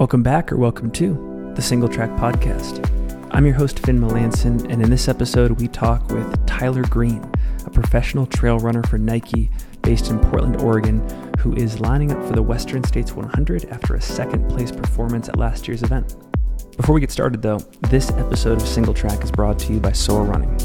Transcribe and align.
Welcome 0.00 0.22
back 0.22 0.50
or 0.50 0.56
welcome 0.56 0.90
to 0.92 1.52
the 1.54 1.60
Single 1.60 1.86
Track 1.86 2.08
Podcast. 2.12 2.88
I'm 3.32 3.44
your 3.44 3.54
host, 3.54 3.80
Finn 3.80 4.00
Melanson, 4.00 4.64
and 4.72 4.82
in 4.82 4.88
this 4.88 5.08
episode, 5.08 5.60
we 5.60 5.68
talk 5.68 6.08
with 6.08 6.46
Tyler 6.46 6.84
Green, 6.84 7.22
a 7.66 7.70
professional 7.70 8.24
trail 8.24 8.58
runner 8.58 8.82
for 8.84 8.96
Nike 8.96 9.50
based 9.82 10.08
in 10.08 10.18
Portland, 10.18 10.56
Oregon, 10.62 11.06
who 11.38 11.54
is 11.54 11.80
lining 11.80 12.12
up 12.12 12.24
for 12.26 12.32
the 12.32 12.40
Western 12.40 12.82
States 12.82 13.12
100 13.12 13.66
after 13.66 13.94
a 13.94 14.00
second 14.00 14.48
place 14.48 14.72
performance 14.72 15.28
at 15.28 15.36
last 15.36 15.68
year's 15.68 15.82
event. 15.82 16.16
Before 16.78 16.94
we 16.94 17.02
get 17.02 17.10
started, 17.10 17.42
though, 17.42 17.58
this 17.90 18.10
episode 18.12 18.62
of 18.62 18.66
Single 18.66 18.94
Track 18.94 19.22
is 19.22 19.30
brought 19.30 19.58
to 19.58 19.74
you 19.74 19.80
by 19.80 19.92
Soar 19.92 20.24
Running. 20.24 20.58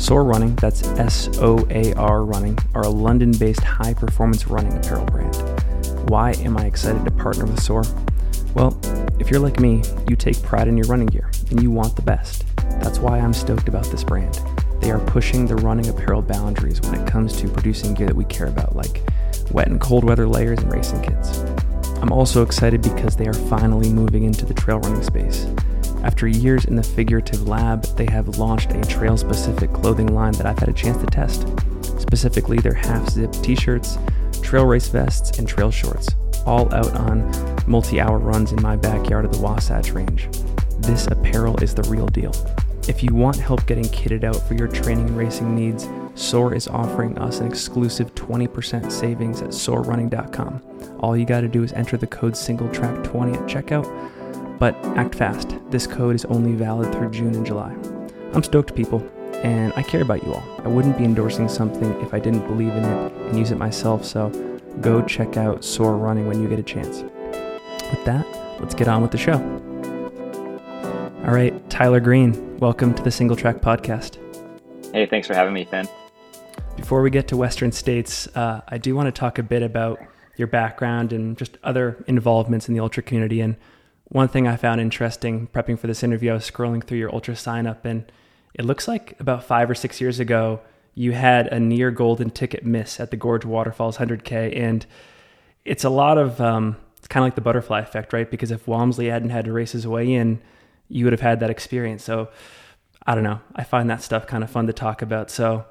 Soar 0.00 0.24
Running, 0.24 0.56
that's 0.56 0.82
S 0.98 1.28
O 1.38 1.64
A 1.70 1.94
R 1.94 2.24
Running, 2.24 2.58
are 2.74 2.82
a 2.82 2.88
London 2.88 3.30
based 3.30 3.62
high 3.62 3.94
performance 3.94 4.48
running 4.48 4.76
apparel 4.76 5.06
brand. 5.06 5.36
Why 6.10 6.32
am 6.38 6.56
I 6.56 6.66
excited 6.66 7.04
to 7.04 7.12
partner 7.12 7.46
with 7.46 7.62
Soar? 7.62 7.84
Well, 8.54 8.78
if 9.18 9.30
you're 9.30 9.40
like 9.40 9.58
me, 9.58 9.82
you 10.08 10.14
take 10.14 10.40
pride 10.42 10.68
in 10.68 10.76
your 10.76 10.86
running 10.86 11.08
gear 11.08 11.30
and 11.50 11.62
you 11.62 11.70
want 11.70 11.96
the 11.96 12.02
best. 12.02 12.44
That's 12.80 12.98
why 12.98 13.18
I'm 13.18 13.34
stoked 13.34 13.68
about 13.68 13.86
this 13.86 14.04
brand. 14.04 14.40
They 14.80 14.90
are 14.90 15.00
pushing 15.00 15.46
the 15.46 15.56
running 15.56 15.88
apparel 15.88 16.22
boundaries 16.22 16.80
when 16.80 16.94
it 16.94 17.06
comes 17.06 17.36
to 17.40 17.48
producing 17.48 17.94
gear 17.94 18.06
that 18.06 18.16
we 18.16 18.24
care 18.26 18.46
about, 18.46 18.76
like 18.76 19.02
wet 19.50 19.68
and 19.68 19.80
cold 19.80 20.04
weather 20.04 20.28
layers 20.28 20.60
and 20.60 20.72
racing 20.72 21.02
kits. 21.02 21.38
I'm 22.00 22.12
also 22.12 22.42
excited 22.42 22.82
because 22.82 23.16
they 23.16 23.26
are 23.26 23.32
finally 23.32 23.90
moving 23.92 24.24
into 24.24 24.44
the 24.44 24.54
trail 24.54 24.78
running 24.78 25.02
space. 25.02 25.46
After 26.04 26.28
years 26.28 26.66
in 26.66 26.76
the 26.76 26.82
figurative 26.82 27.48
lab, 27.48 27.84
they 27.96 28.06
have 28.06 28.36
launched 28.38 28.72
a 28.72 28.82
trail 28.82 29.16
specific 29.16 29.72
clothing 29.72 30.14
line 30.14 30.32
that 30.34 30.46
I've 30.46 30.58
had 30.58 30.68
a 30.68 30.72
chance 30.74 30.98
to 30.98 31.06
test. 31.06 31.48
Specifically, 31.98 32.58
their 32.58 32.74
half 32.74 33.08
zip 33.08 33.32
t 33.42 33.56
shirts, 33.56 33.98
trail 34.42 34.66
race 34.66 34.88
vests, 34.88 35.38
and 35.38 35.48
trail 35.48 35.70
shorts 35.70 36.08
all 36.46 36.72
out 36.74 36.92
on 36.92 37.32
multi 37.66 38.00
hour 38.00 38.18
runs 38.18 38.52
in 38.52 38.62
my 38.62 38.76
backyard 38.76 39.24
of 39.24 39.32
the 39.32 39.40
Wasatch 39.40 39.90
Range. 39.90 40.28
This 40.78 41.06
apparel 41.06 41.56
is 41.62 41.74
the 41.74 41.82
real 41.84 42.06
deal. 42.06 42.32
If 42.86 43.02
you 43.02 43.14
want 43.14 43.36
help 43.36 43.64
getting 43.66 43.84
kitted 43.84 44.24
out 44.24 44.36
for 44.46 44.54
your 44.54 44.68
training 44.68 45.08
and 45.08 45.16
racing 45.16 45.54
needs, 45.54 45.88
Soar 46.14 46.54
is 46.54 46.68
offering 46.68 47.18
us 47.18 47.40
an 47.40 47.46
exclusive 47.46 48.14
20% 48.14 48.92
savings 48.92 49.40
at 49.40 49.48
soarrunning.com. 49.48 50.98
All 51.00 51.16
you 51.16 51.24
got 51.24 51.40
to 51.40 51.48
do 51.48 51.62
is 51.62 51.72
enter 51.72 51.96
the 51.96 52.06
code 52.06 52.34
SingleTrack20 52.34 53.34
at 53.34 53.48
checkout, 53.48 54.58
but 54.58 54.74
act 54.96 55.14
fast. 55.14 55.56
This 55.70 55.86
code 55.86 56.14
is 56.14 56.24
only 56.26 56.52
valid 56.52 56.92
through 56.92 57.10
June 57.10 57.34
and 57.34 57.46
July. 57.46 57.74
I'm 58.34 58.42
stoked, 58.42 58.74
people, 58.74 59.00
and 59.42 59.72
I 59.76 59.82
care 59.82 60.02
about 60.02 60.22
you 60.22 60.34
all. 60.34 60.44
I 60.64 60.68
wouldn't 60.68 60.98
be 60.98 61.04
endorsing 61.04 61.48
something 61.48 61.90
if 62.02 62.12
I 62.12 62.18
didn't 62.18 62.46
believe 62.46 62.74
in 62.74 62.84
it 62.84 63.12
and 63.12 63.38
use 63.38 63.50
it 63.50 63.58
myself, 63.58 64.04
so 64.04 64.28
go 64.80 65.02
check 65.02 65.36
out 65.36 65.64
Soar 65.64 65.96
Running 65.96 66.26
when 66.26 66.42
you 66.42 66.48
get 66.48 66.58
a 66.58 66.62
chance. 66.62 67.02
With 67.94 68.06
that, 68.06 68.26
let's 68.60 68.74
get 68.74 68.88
on 68.88 69.02
with 69.02 69.12
the 69.12 69.18
show. 69.18 69.34
All 71.24 71.32
right, 71.32 71.54
Tyler 71.70 72.00
Green, 72.00 72.58
welcome 72.58 72.92
to 72.92 73.00
the 73.04 73.10
Single 73.12 73.36
Track 73.36 73.58
Podcast. 73.58 74.18
Hey, 74.92 75.06
thanks 75.06 75.28
for 75.28 75.34
having 75.34 75.54
me, 75.54 75.64
Finn. 75.64 75.86
Before 76.74 77.02
we 77.02 77.10
get 77.10 77.28
to 77.28 77.36
Western 77.36 77.70
States, 77.70 78.26
uh, 78.34 78.62
I 78.66 78.78
do 78.78 78.96
want 78.96 79.06
to 79.06 79.12
talk 79.12 79.38
a 79.38 79.44
bit 79.44 79.62
about 79.62 80.00
your 80.36 80.48
background 80.48 81.12
and 81.12 81.38
just 81.38 81.56
other 81.62 82.02
involvements 82.08 82.66
in 82.66 82.74
the 82.74 82.80
ultra 82.80 83.00
community. 83.00 83.40
And 83.40 83.54
one 84.06 84.26
thing 84.26 84.48
I 84.48 84.56
found 84.56 84.80
interesting 84.80 85.46
prepping 85.46 85.78
for 85.78 85.86
this 85.86 86.02
interview, 86.02 86.32
I 86.32 86.34
was 86.34 86.50
scrolling 86.50 86.82
through 86.82 86.98
your 86.98 87.14
ultra 87.14 87.36
sign 87.36 87.64
up, 87.64 87.84
and 87.84 88.10
it 88.54 88.64
looks 88.64 88.88
like 88.88 89.14
about 89.20 89.44
five 89.44 89.70
or 89.70 89.74
six 89.76 90.00
years 90.00 90.18
ago, 90.18 90.60
you 90.96 91.12
had 91.12 91.46
a 91.46 91.60
near 91.60 91.92
golden 91.92 92.30
ticket 92.30 92.66
miss 92.66 92.98
at 92.98 93.12
the 93.12 93.16
Gorge 93.16 93.44
Waterfalls 93.44 93.98
100K. 93.98 94.58
And 94.58 94.84
it's 95.64 95.84
a 95.84 95.90
lot 95.90 96.18
of, 96.18 96.40
um, 96.40 96.74
it's 97.04 97.08
kind 97.10 97.22
of 97.22 97.26
like 97.26 97.34
the 97.34 97.42
butterfly 97.42 97.80
effect, 97.80 98.14
right? 98.14 98.30
Because 98.30 98.50
if 98.50 98.66
Walmsley 98.66 99.10
hadn't 99.10 99.28
had 99.28 99.44
to 99.44 99.52
race 99.52 99.72
his 99.72 99.86
way 99.86 100.14
in, 100.14 100.40
you 100.88 101.04
would 101.04 101.12
have 101.12 101.20
had 101.20 101.40
that 101.40 101.50
experience. 101.50 102.02
So 102.02 102.30
I 103.04 103.14
don't 103.14 103.24
know. 103.24 103.40
I 103.54 103.62
find 103.62 103.90
that 103.90 104.00
stuff 104.02 104.26
kind 104.26 104.42
of 104.42 104.48
fun 104.48 104.68
to 104.68 104.72
talk 104.72 105.02
about. 105.02 105.30
So 105.30 105.66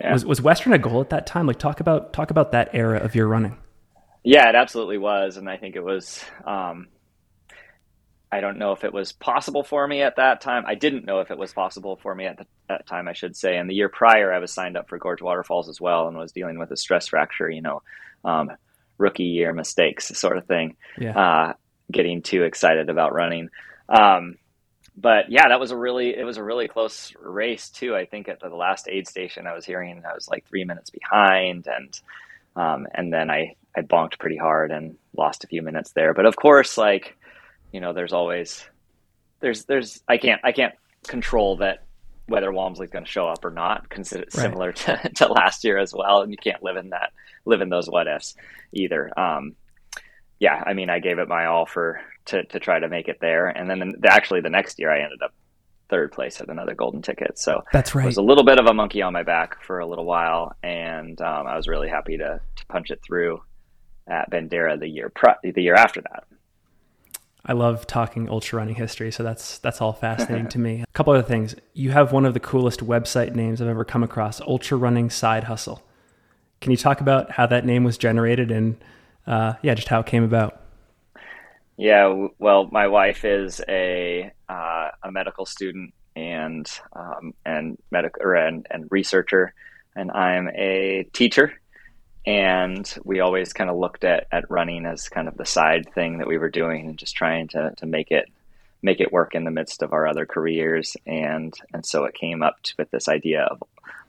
yeah. 0.00 0.12
was, 0.12 0.24
was 0.24 0.42
Western 0.42 0.72
a 0.72 0.78
goal 0.78 1.00
at 1.00 1.10
that 1.10 1.28
time? 1.28 1.46
Like 1.46 1.60
talk 1.60 1.78
about, 1.78 2.12
talk 2.12 2.32
about 2.32 2.50
that 2.50 2.70
era 2.72 2.98
of 2.98 3.14
your 3.14 3.28
running. 3.28 3.56
Yeah, 4.24 4.48
it 4.48 4.56
absolutely 4.56 4.98
was. 4.98 5.36
And 5.36 5.48
I 5.48 5.58
think 5.58 5.76
it 5.76 5.84
was, 5.84 6.24
um, 6.44 6.88
I 8.32 8.40
don't 8.40 8.58
know 8.58 8.72
if 8.72 8.82
it 8.82 8.92
was 8.92 9.12
possible 9.12 9.62
for 9.62 9.86
me 9.86 10.02
at 10.02 10.16
that 10.16 10.40
time. 10.40 10.64
I 10.66 10.74
didn't 10.74 11.04
know 11.04 11.20
if 11.20 11.30
it 11.30 11.38
was 11.38 11.52
possible 11.52 12.00
for 12.02 12.12
me 12.16 12.26
at 12.26 12.38
the, 12.38 12.46
that 12.68 12.88
time, 12.88 13.06
I 13.06 13.12
should 13.12 13.36
say. 13.36 13.58
And 13.58 13.70
the 13.70 13.74
year 13.74 13.88
prior, 13.88 14.32
I 14.32 14.40
was 14.40 14.52
signed 14.52 14.76
up 14.76 14.88
for 14.88 14.98
Gorge 14.98 15.22
Waterfalls 15.22 15.68
as 15.68 15.80
well 15.80 16.08
and 16.08 16.16
was 16.16 16.32
dealing 16.32 16.58
with 16.58 16.72
a 16.72 16.76
stress 16.76 17.06
fracture, 17.06 17.48
you 17.48 17.62
know, 17.62 17.82
um, 18.24 18.50
rookie 18.98 19.24
year 19.24 19.52
mistakes 19.52 20.16
sort 20.18 20.36
of 20.36 20.46
thing. 20.46 20.76
Yeah. 20.98 21.18
Uh, 21.18 21.52
getting 21.90 22.22
too 22.22 22.44
excited 22.44 22.88
about 22.88 23.12
running. 23.12 23.50
Um, 23.88 24.36
but 24.96 25.30
yeah, 25.30 25.48
that 25.48 25.60
was 25.60 25.70
a 25.70 25.76
really, 25.76 26.16
it 26.16 26.24
was 26.24 26.36
a 26.36 26.42
really 26.42 26.68
close 26.68 27.12
race 27.20 27.68
too. 27.68 27.94
I 27.94 28.06
think 28.06 28.28
at 28.28 28.40
the 28.40 28.48
last 28.48 28.88
aid 28.88 29.08
station 29.08 29.46
I 29.46 29.54
was 29.54 29.64
hearing, 29.64 30.02
I 30.08 30.14
was 30.14 30.28
like 30.28 30.46
three 30.48 30.64
minutes 30.64 30.90
behind 30.90 31.66
and, 31.66 32.00
um, 32.56 32.86
and 32.94 33.12
then 33.12 33.30
I, 33.30 33.56
I 33.76 33.82
bonked 33.82 34.18
pretty 34.18 34.36
hard 34.36 34.70
and 34.70 34.96
lost 35.16 35.44
a 35.44 35.48
few 35.48 35.62
minutes 35.62 35.92
there. 35.92 36.14
But 36.14 36.26
of 36.26 36.36
course, 36.36 36.78
like, 36.78 37.16
you 37.72 37.80
know, 37.80 37.92
there's 37.92 38.12
always 38.12 38.64
there's 39.40 39.64
there's 39.64 40.02
I 40.08 40.16
can't 40.16 40.40
I 40.44 40.52
can't 40.52 40.74
control 41.06 41.56
that 41.56 41.83
whether 42.26 42.50
Walmsley's 42.52 42.90
going 42.90 43.04
to 43.04 43.10
show 43.10 43.26
up 43.26 43.44
or 43.44 43.50
not. 43.50 43.88
Consider 43.88 44.22
right. 44.22 44.32
similar 44.32 44.72
to, 44.72 45.10
to 45.16 45.28
last 45.28 45.64
year 45.64 45.78
as 45.78 45.92
well, 45.94 46.22
and 46.22 46.30
you 46.30 46.38
can't 46.38 46.62
live 46.62 46.76
in 46.76 46.90
that 46.90 47.12
live 47.44 47.60
in 47.60 47.68
those 47.68 47.88
what 47.88 48.06
ifs 48.06 48.34
either. 48.72 49.18
Um, 49.18 49.54
yeah, 50.40 50.62
I 50.66 50.74
mean, 50.74 50.90
I 50.90 50.98
gave 50.98 51.18
it 51.18 51.28
my 51.28 51.46
all 51.46 51.66
for 51.66 52.00
to 52.26 52.44
to 52.44 52.58
try 52.58 52.78
to 52.78 52.88
make 52.88 53.08
it 53.08 53.18
there, 53.20 53.48
and 53.48 53.68
then 53.68 53.94
the, 54.00 54.12
actually 54.12 54.40
the 54.40 54.50
next 54.50 54.78
year 54.78 54.90
I 54.90 55.02
ended 55.02 55.22
up 55.22 55.32
third 55.90 56.12
place 56.12 56.40
at 56.40 56.48
another 56.48 56.74
golden 56.74 57.02
ticket. 57.02 57.38
So 57.38 57.62
that's 57.72 57.94
right. 57.94 58.04
It 58.04 58.06
was 58.06 58.16
a 58.16 58.22
little 58.22 58.44
bit 58.44 58.58
of 58.58 58.66
a 58.66 58.74
monkey 58.74 59.02
on 59.02 59.12
my 59.12 59.22
back 59.22 59.62
for 59.62 59.78
a 59.78 59.86
little 59.86 60.06
while, 60.06 60.56
and 60.62 61.20
um, 61.20 61.46
I 61.46 61.56
was 61.56 61.68
really 61.68 61.88
happy 61.88 62.18
to 62.18 62.40
to 62.56 62.66
punch 62.66 62.90
it 62.90 63.00
through 63.02 63.42
at 64.06 64.30
Bandera 64.30 64.78
the 64.78 64.88
year 64.88 65.12
the 65.42 65.62
year 65.62 65.74
after 65.74 66.00
that. 66.00 66.24
I 67.46 67.52
love 67.52 67.86
talking 67.86 68.28
ultra 68.28 68.58
running 68.58 68.74
history, 68.74 69.12
so 69.12 69.22
that's 69.22 69.58
that's 69.58 69.80
all 69.80 69.92
fascinating 70.06 70.48
to 70.48 70.58
me. 70.58 70.82
A 70.82 70.92
couple 70.92 71.12
other 71.12 71.22
things. 71.22 71.54
You 71.74 71.90
have 71.90 72.12
one 72.12 72.24
of 72.24 72.34
the 72.34 72.40
coolest 72.40 72.80
website 72.80 73.34
names 73.34 73.60
I've 73.60 73.68
ever 73.68 73.84
come 73.84 74.02
across, 74.02 74.40
Ultra 74.40 74.78
Running 74.78 75.10
Side 75.10 75.44
Hustle. 75.44 75.82
Can 76.60 76.70
you 76.70 76.76
talk 76.76 77.00
about 77.00 77.30
how 77.30 77.46
that 77.46 77.66
name 77.66 77.84
was 77.84 77.98
generated 77.98 78.50
and 78.50 78.76
uh, 79.26 79.54
yeah, 79.62 79.74
just 79.74 79.88
how 79.88 80.00
it 80.00 80.06
came 80.06 80.22
about? 80.22 80.60
Yeah, 81.76 82.28
well, 82.38 82.68
my 82.70 82.86
wife 82.86 83.24
is 83.24 83.60
a 83.68 84.30
uh, 84.48 84.88
a 85.02 85.12
medical 85.12 85.44
student 85.44 85.92
and 86.16 86.70
um, 86.92 87.34
and 87.44 87.76
medical 87.90 88.22
and, 88.32 88.66
and 88.70 88.86
researcher, 88.90 89.52
and 89.94 90.10
I'm 90.10 90.48
a 90.48 91.06
teacher 91.12 91.60
and 92.26 92.96
we 93.04 93.20
always 93.20 93.52
kind 93.52 93.68
of 93.68 93.76
looked 93.76 94.04
at, 94.04 94.26
at 94.32 94.50
running 94.50 94.86
as 94.86 95.08
kind 95.08 95.28
of 95.28 95.36
the 95.36 95.44
side 95.44 95.92
thing 95.94 96.18
that 96.18 96.26
we 96.26 96.38
were 96.38 96.48
doing 96.48 96.88
and 96.88 96.98
just 96.98 97.14
trying 97.14 97.48
to, 97.48 97.72
to 97.76 97.86
make 97.86 98.10
it 98.10 98.28
make 98.82 99.00
it 99.00 99.12
work 99.12 99.34
in 99.34 99.44
the 99.44 99.50
midst 99.50 99.82
of 99.82 99.94
our 99.94 100.06
other 100.06 100.26
careers. 100.26 100.96
And 101.06 101.52
and 101.72 101.84
so 101.84 102.04
it 102.04 102.14
came 102.14 102.42
up 102.42 102.56
with 102.78 102.90
this 102.90 103.08
idea 103.08 103.42
of 103.42 103.62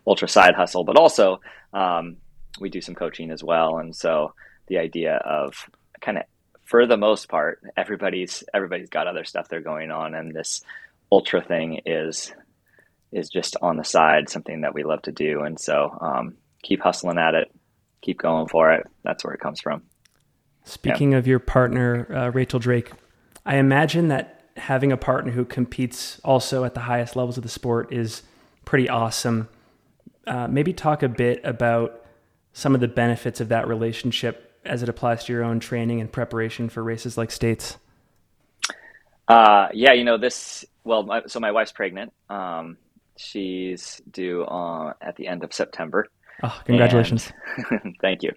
ultra 0.08 0.28
side 0.28 0.54
hustle 0.54 0.84
but 0.84 0.98
also 0.98 1.42
um, 1.74 2.18
we 2.60 2.70
do 2.70 2.82
some 2.82 2.96
coaching 2.96 3.32
as 3.32 3.44
well. 3.44 3.80
And 3.80 3.96
so 3.96 4.34
the 4.68 4.78
idea 4.78 5.16
of 5.16 5.70
kind 6.02 6.18
of 6.18 6.24
for 6.64 6.88
the 6.88 6.98
most 6.98 7.28
part 7.28 7.62
everybody's 7.76 8.44
everybody's 8.54 8.90
got 8.90 9.08
other 9.08 9.26
stuff 9.26 9.50
they're 9.50 9.62
going 9.62 9.92
on. 9.92 10.16
And 10.16 10.34
this 10.34 10.62
ultra 11.12 11.42
thing 11.42 11.82
is 11.86 12.34
is 13.12 13.30
just 13.30 13.56
on 13.62 13.78
the 13.78 13.84
side 13.84 14.30
something 14.30 14.62
that 14.62 14.74
we 14.74 14.84
love 14.84 15.02
to 15.04 15.12
do. 15.12 15.42
And 15.42 15.60
so 15.60 15.98
um, 16.02 16.36
keep 16.64 16.82
hustling 16.82 17.18
at 17.18 17.36
it 17.36 17.52
keep 18.06 18.20
going 18.20 18.48
for 18.48 18.72
it. 18.72 18.88
That's 19.04 19.24
where 19.24 19.34
it 19.34 19.40
comes 19.40 19.60
from. 19.60 19.84
Speaking 20.64 21.12
yeah. 21.12 21.18
of 21.18 21.28
your 21.28 21.40
partner, 21.40 22.08
uh, 22.14 22.30
Rachel 22.32 22.60
Drake, 22.60 22.92
I 23.46 23.58
imagine 23.58 24.08
that 24.10 24.44
having 24.58 24.92
a 24.92 24.98
partner 24.98 25.32
who 25.32 25.46
competes 25.46 26.20
also 26.24 26.64
at 26.64 26.74
the 26.74 26.82
highest 26.82 27.16
levels 27.16 27.38
of 27.38 27.44
the 27.44 27.50
sport 27.50 27.92
is 27.92 28.24
pretty 28.64 28.90
awesome. 28.90 29.50
Uh, 30.26 30.48
maybe 30.48 30.74
talk 30.74 31.04
a 31.04 31.10
bit 31.10 31.42
about 31.44 32.04
some 32.54 32.74
of 32.74 32.82
the 32.82 32.88
benefits 32.88 33.42
of 33.42 33.50
that 33.50 33.68
relationship 33.68 34.54
as 34.66 34.82
it 34.82 34.90
applies 34.90 35.24
to 35.26 35.34
your 35.34 35.44
own 35.44 35.60
training 35.60 36.02
and 36.02 36.12
preparation 36.12 36.70
for 36.70 36.82
races 36.84 37.18
like 37.18 37.30
states. 37.30 37.78
Uh, 39.28 39.68
yeah, 39.74 39.94
you 39.94 40.04
know 40.04 40.18
this. 40.18 40.66
Well, 40.84 41.04
my, 41.04 41.22
so 41.28 41.40
my 41.40 41.52
wife's 41.52 41.72
pregnant. 41.72 42.14
Um, 42.30 42.78
she's 43.18 44.02
due 44.10 44.44
uh, 44.44 44.94
at 45.02 45.16
the 45.16 45.28
end 45.28 45.44
of 45.44 45.54
September, 45.54 46.08
Oh, 46.44 46.62
congratulations. 46.66 47.32
And, 47.72 47.96
thank 48.02 48.24
you. 48.24 48.32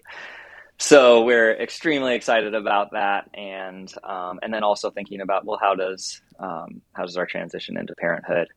So 0.77 1.23
we're 1.25 1.51
extremely 1.53 2.15
excited 2.15 2.55
about 2.55 2.91
that, 2.93 3.29
and 3.33 3.93
um, 4.03 4.39
and 4.41 4.53
then 4.53 4.63
also 4.63 4.89
thinking 4.89 5.19
about 5.19 5.45
well, 5.45 5.59
how 5.61 5.75
does 5.75 6.21
um, 6.39 6.81
how 6.93 7.03
does 7.03 7.17
our 7.17 7.25
transition 7.25 7.77
into 7.77 7.93
parenthood 7.95 8.47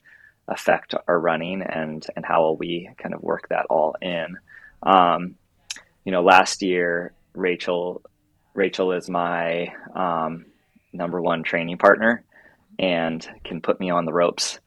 affect 0.47 0.95
our 1.09 1.19
running, 1.19 1.63
and 1.63 2.07
and 2.15 2.25
how 2.25 2.43
will 2.43 2.57
we 2.57 2.91
kind 2.97 3.15
of 3.15 3.23
work 3.23 3.49
that 3.49 3.67
all 3.69 3.97
in? 4.01 4.37
Um, 4.85 5.35
you 6.05 6.13
know, 6.13 6.23
last 6.23 6.63
year 6.63 7.13
Rachel 7.35 8.03
Rachel 8.55 8.93
is 8.93 9.11
my 9.11 9.73
um, 9.95 10.47
number 10.93 11.21
one 11.21 11.43
training 11.43 11.79
partner 11.79 12.25
and 12.79 13.27
can 13.45 13.61
put 13.61 13.81
me 13.81 13.91
on 13.91 14.05
the 14.05 14.13
ropes 14.13 14.59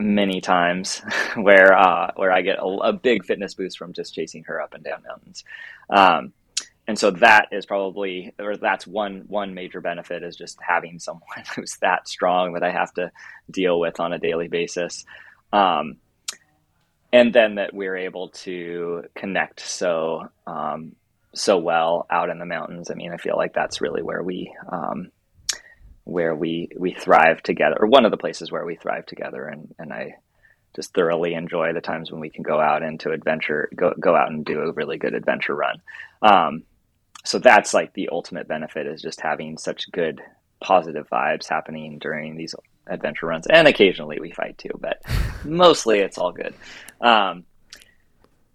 many 0.00 0.40
times 0.40 1.02
where 1.36 1.76
uh, 1.76 2.12
where 2.16 2.32
I 2.32 2.42
get 2.42 2.58
a, 2.58 2.64
a, 2.64 2.92
big 2.92 3.24
fitness 3.24 3.54
boost 3.54 3.78
from 3.78 3.92
just 3.92 4.14
chasing 4.14 4.44
her 4.44 4.60
up 4.60 4.74
and 4.74 4.84
down 4.84 5.02
mountains. 5.06 5.44
Um, 5.90 6.32
and 6.86 6.98
so 6.98 7.10
that 7.10 7.48
is 7.52 7.66
probably 7.66 8.32
or 8.38 8.56
that's 8.56 8.86
one 8.86 9.24
one 9.28 9.54
major 9.54 9.80
benefit 9.80 10.22
is 10.22 10.36
just 10.36 10.58
having 10.66 10.98
someone 10.98 11.44
who's 11.54 11.76
that 11.80 12.08
strong 12.08 12.54
that 12.54 12.62
I 12.62 12.70
have 12.70 12.92
to 12.94 13.10
deal 13.50 13.78
with 13.78 14.00
on 14.00 14.12
a 14.12 14.18
daily 14.18 14.48
basis. 14.48 15.04
Um, 15.52 15.96
and 17.10 17.32
then 17.32 17.54
that 17.54 17.72
we're 17.72 17.96
able 17.96 18.28
to 18.28 19.04
connect 19.14 19.60
so 19.60 20.28
um, 20.46 20.94
so 21.34 21.58
well 21.58 22.06
out 22.10 22.30
in 22.30 22.38
the 22.38 22.46
mountains. 22.46 22.90
I 22.90 22.94
mean, 22.94 23.12
I 23.12 23.16
feel 23.16 23.36
like 23.36 23.54
that's 23.54 23.80
really 23.80 24.02
where 24.02 24.22
we 24.22 24.52
um, 24.70 25.10
where 26.08 26.34
we 26.34 26.70
we 26.76 26.94
thrive 26.94 27.42
together, 27.42 27.76
or 27.78 27.86
one 27.86 28.06
of 28.06 28.10
the 28.10 28.16
places 28.16 28.50
where 28.50 28.64
we 28.64 28.76
thrive 28.76 29.04
together. 29.06 29.46
And 29.46 29.74
and 29.78 29.92
I 29.92 30.14
just 30.74 30.94
thoroughly 30.94 31.34
enjoy 31.34 31.72
the 31.74 31.80
times 31.80 32.10
when 32.10 32.20
we 32.20 32.30
can 32.30 32.42
go 32.42 32.58
out 32.60 32.82
into 32.82 33.10
adventure, 33.10 33.68
go 33.76 33.92
go 34.00 34.16
out 34.16 34.30
and 34.30 34.44
do 34.44 34.60
a 34.60 34.72
really 34.72 34.96
good 34.96 35.14
adventure 35.14 35.54
run. 35.54 35.82
Um, 36.22 36.62
so 37.24 37.38
that's 37.38 37.74
like 37.74 37.92
the 37.92 38.08
ultimate 38.10 38.48
benefit 38.48 38.86
is 38.86 39.02
just 39.02 39.20
having 39.20 39.58
such 39.58 39.90
good 39.92 40.22
positive 40.60 41.08
vibes 41.10 41.46
happening 41.46 41.98
during 41.98 42.36
these 42.36 42.54
adventure 42.86 43.26
runs, 43.26 43.46
and 43.46 43.68
occasionally 43.68 44.18
we 44.18 44.32
fight 44.32 44.56
too, 44.56 44.70
but 44.80 45.02
mostly 45.44 45.98
it's 45.98 46.16
all 46.16 46.32
good. 46.32 46.54
Um, 47.02 47.44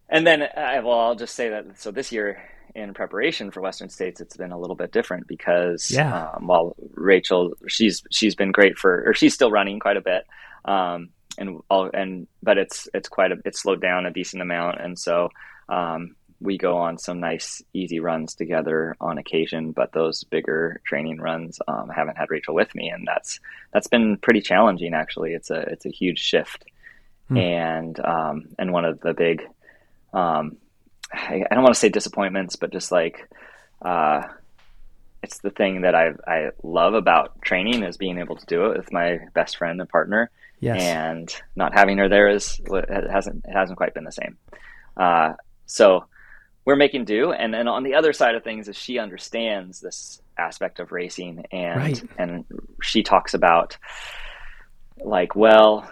and 0.09 0.25
then 0.25 0.41
I, 0.41 0.79
well, 0.79 0.99
I'll 0.99 1.15
just 1.15 1.35
say 1.35 1.49
that 1.49 1.79
so 1.79 1.91
this 1.91 2.11
year 2.11 2.41
in 2.75 2.93
preparation 2.93 3.51
for 3.51 3.61
Western 3.61 3.89
States, 3.89 4.19
it's 4.21 4.37
been 4.37 4.51
a 4.51 4.59
little 4.59 4.75
bit 4.75 4.91
different 4.91 5.27
because 5.27 5.91
yeah. 5.91 6.29
um, 6.29 6.47
while 6.47 6.75
Rachel, 6.93 7.53
she's 7.67 8.03
she's 8.09 8.35
been 8.35 8.51
great 8.51 8.77
for, 8.77 9.03
or 9.07 9.13
she's 9.13 9.33
still 9.33 9.51
running 9.51 9.79
quite 9.79 9.97
a 9.97 10.01
bit, 10.01 10.25
um, 10.65 11.09
and 11.37 11.61
all 11.69 11.89
and 11.93 12.27
but 12.41 12.57
it's 12.57 12.87
it's 12.93 13.09
quite 13.09 13.31
a 13.31 13.37
it's 13.45 13.61
slowed 13.61 13.81
down 13.81 14.05
a 14.05 14.11
decent 14.11 14.41
amount, 14.41 14.81
and 14.81 14.97
so 14.97 15.29
um, 15.69 16.15
we 16.39 16.57
go 16.57 16.77
on 16.77 16.97
some 16.97 17.19
nice 17.19 17.61
easy 17.73 17.99
runs 17.99 18.33
together 18.35 18.95
on 18.99 19.17
occasion. 19.17 19.71
But 19.71 19.93
those 19.93 20.23
bigger 20.23 20.81
training 20.85 21.19
runs, 21.21 21.59
um, 21.67 21.91
I 21.91 21.93
haven't 21.93 22.17
had 22.17 22.31
Rachel 22.31 22.55
with 22.55 22.73
me, 22.73 22.89
and 22.89 23.07
that's 23.07 23.39
that's 23.71 23.87
been 23.87 24.17
pretty 24.17 24.41
challenging. 24.41 24.93
Actually, 24.93 25.33
it's 25.33 25.51
a 25.51 25.59
it's 25.61 25.85
a 25.85 25.91
huge 25.91 26.19
shift, 26.19 26.65
hmm. 27.27 27.37
and 27.37 27.99
um, 27.99 28.47
and 28.57 28.73
one 28.73 28.85
of 28.85 28.99
the 29.01 29.13
big 29.13 29.43
um, 30.13 30.57
I, 31.13 31.43
I 31.49 31.53
don't 31.53 31.63
want 31.63 31.75
to 31.75 31.79
say 31.79 31.89
disappointments, 31.89 32.55
but 32.55 32.71
just 32.71 32.91
like 32.91 33.29
uh, 33.81 34.23
it's 35.21 35.39
the 35.39 35.49
thing 35.49 35.81
that 35.81 35.95
I 35.95 36.11
I 36.27 36.49
love 36.63 36.93
about 36.93 37.41
training 37.41 37.83
is 37.83 37.97
being 37.97 38.17
able 38.19 38.35
to 38.35 38.45
do 38.45 38.65
it 38.65 38.77
with 38.77 38.91
my 38.91 39.19
best 39.33 39.57
friend 39.57 39.79
and 39.79 39.89
partner. 39.89 40.29
Yes. 40.59 40.81
And 40.81 41.41
not 41.55 41.73
having 41.73 41.97
her 41.97 42.07
there 42.07 42.29
is 42.29 42.59
it 42.65 43.11
hasn't 43.11 43.45
it 43.45 43.53
hasn't 43.53 43.77
quite 43.77 43.93
been 43.93 44.05
the 44.05 44.11
same. 44.11 44.37
Uh, 44.95 45.33
so 45.65 46.05
we're 46.65 46.75
making 46.75 47.05
do, 47.05 47.31
and 47.31 47.53
then 47.53 47.67
on 47.67 47.83
the 47.83 47.95
other 47.95 48.13
side 48.13 48.35
of 48.35 48.43
things 48.43 48.69
is 48.69 48.77
she 48.77 48.97
understands 48.97 49.81
this 49.81 50.21
aspect 50.37 50.79
of 50.79 50.91
racing, 50.91 51.45
and 51.51 51.77
right. 51.77 52.03
and 52.17 52.45
she 52.81 53.03
talks 53.03 53.33
about 53.33 53.77
like, 54.97 55.35
well, 55.35 55.89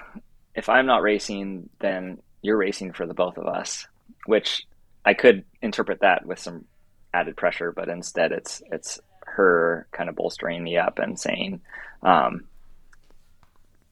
if 0.56 0.69
I'm 0.69 0.85
not 0.85 1.01
racing, 1.01 1.69
then 1.79 2.19
you're 2.41 2.57
racing 2.57 2.94
for 2.94 3.06
the 3.06 3.13
both 3.13 3.38
of 3.38 3.45
us, 3.45 3.88
which 4.25 4.65
I 5.06 5.13
could 5.13 5.45
interpret 5.62 6.01
that 6.01 6.25
with 6.25 6.39
some 6.39 6.65
added 7.13 7.36
pressure, 7.36 7.71
but 7.71 7.89
instead 7.89 8.31
it's 8.31 8.62
it's 8.71 9.00
her 9.25 9.88
kind 9.92 10.09
of 10.09 10.15
bolstering 10.15 10.63
me 10.63 10.77
up 10.77 11.00
and 11.00 11.19
saying, 11.19 11.62
um, 12.03 12.45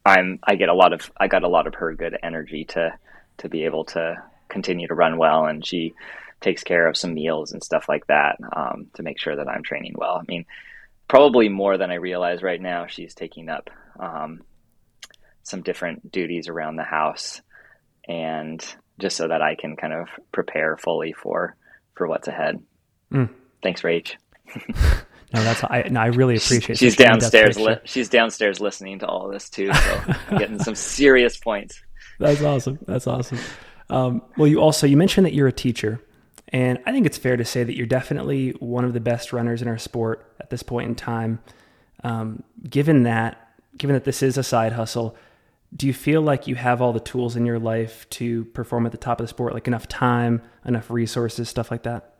I'm 0.05 0.39
I 0.43 0.55
get 0.55 0.69
a 0.69 0.73
lot 0.73 0.93
of 0.93 1.11
I 1.17 1.27
got 1.27 1.43
a 1.43 1.49
lot 1.49 1.67
of 1.67 1.75
her 1.75 1.93
good 1.93 2.17
energy 2.21 2.65
to 2.65 2.93
to 3.37 3.49
be 3.49 3.65
able 3.65 3.85
to 3.85 4.21
continue 4.49 4.87
to 4.87 4.95
run 4.95 5.17
well, 5.17 5.45
and 5.45 5.65
she 5.65 5.93
takes 6.41 6.63
care 6.63 6.87
of 6.87 6.97
some 6.97 7.13
meals 7.13 7.51
and 7.51 7.63
stuff 7.63 7.89
like 7.89 8.07
that 8.07 8.37
um, 8.55 8.87
to 8.93 9.03
make 9.03 9.19
sure 9.19 9.35
that 9.35 9.47
I'm 9.47 9.63
training 9.63 9.95
well. 9.97 10.15
I 10.15 10.23
mean, 10.27 10.45
probably 11.07 11.49
more 11.49 11.77
than 11.77 11.91
I 11.91 11.95
realize 11.95 12.41
right 12.41 12.61
now. 12.61 12.87
She's 12.87 13.13
taking 13.13 13.49
up 13.49 13.69
um, 13.99 14.41
some 15.43 15.61
different 15.61 16.11
duties 16.11 16.47
around 16.47 16.75
the 16.75 16.83
house, 16.83 17.41
and 18.07 18.63
just 18.99 19.17
so 19.17 19.27
that 19.27 19.41
I 19.41 19.55
can 19.55 19.75
kind 19.75 19.93
of 19.93 20.07
prepare 20.31 20.77
fully 20.77 21.13
for 21.13 21.55
for 21.95 22.07
what's 22.07 22.27
ahead. 22.27 22.61
Mm. 23.11 23.29
Thanks, 23.63 23.81
Rach. 23.81 24.13
no, 24.67 25.43
that's 25.43 25.63
I. 25.63 25.87
No, 25.89 26.01
I 26.01 26.07
really 26.07 26.35
appreciate. 26.35 26.77
She's 26.77 26.95
downstairs. 26.95 27.59
Li- 27.59 27.79
she's 27.85 28.09
downstairs 28.09 28.59
listening 28.59 28.99
to 28.99 29.07
all 29.07 29.27
this 29.27 29.49
too, 29.49 29.73
so 29.73 30.01
getting 30.37 30.59
some 30.59 30.75
serious 30.75 31.37
points. 31.37 31.81
That's 32.19 32.41
awesome. 32.41 32.79
That's 32.85 33.07
awesome. 33.07 33.39
Um, 33.89 34.21
well, 34.37 34.47
you 34.47 34.61
also 34.61 34.85
you 34.87 34.97
mentioned 34.97 35.25
that 35.25 35.33
you're 35.33 35.47
a 35.47 35.53
teacher, 35.53 36.01
and 36.49 36.79
I 36.85 36.91
think 36.91 37.05
it's 37.05 37.17
fair 37.17 37.37
to 37.37 37.45
say 37.45 37.63
that 37.63 37.75
you're 37.75 37.87
definitely 37.87 38.51
one 38.59 38.85
of 38.85 38.93
the 38.93 38.99
best 38.99 39.33
runners 39.33 39.61
in 39.61 39.67
our 39.67 39.77
sport 39.77 40.33
at 40.39 40.49
this 40.49 40.63
point 40.63 40.89
in 40.89 40.95
time. 40.95 41.39
Um, 42.03 42.43
given 42.69 43.03
that, 43.03 43.51
given 43.77 43.93
that 43.93 44.05
this 44.05 44.23
is 44.23 44.37
a 44.37 44.43
side 44.43 44.73
hustle, 44.73 45.15
do 45.75 45.85
you 45.87 45.93
feel 45.93 46.21
like 46.21 46.47
you 46.47 46.55
have 46.55 46.81
all 46.81 46.93
the 46.93 46.99
tools 46.99 47.35
in 47.35 47.45
your 47.45 47.59
life 47.59 48.09
to 48.09 48.45
perform 48.45 48.85
at 48.85 48.91
the 48.91 48.97
top 48.97 49.19
of 49.19 49.23
the 49.23 49.27
sport 49.27 49.53
like 49.53 49.67
enough 49.67 49.87
time 49.87 50.41
enough 50.65 50.89
resources 50.89 51.49
stuff 51.49 51.71
like 51.71 51.83
that? 51.83 52.15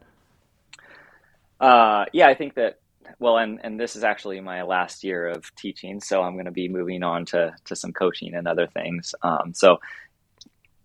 Uh, 1.59 2.05
yeah 2.13 2.27
i 2.27 2.33
think 2.35 2.53
that 2.55 2.79
well 3.17 3.37
and 3.37 3.59
and 3.63 3.79
this 3.79 3.95
is 3.95 4.03
actually 4.03 4.39
my 4.39 4.61
last 4.61 5.03
year 5.03 5.27
of 5.27 5.53
teaching 5.55 5.99
so 5.99 6.21
i'm 6.21 6.33
going 6.33 6.45
to 6.45 6.51
be 6.51 6.69
moving 6.69 7.03
on 7.03 7.25
to 7.25 7.53
to 7.65 7.75
some 7.75 7.91
coaching 7.91 8.33
and 8.35 8.47
other 8.47 8.67
things. 8.67 9.15
Um, 9.23 9.53
so 9.53 9.79